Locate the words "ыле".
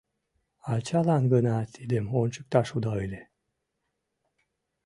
3.05-3.21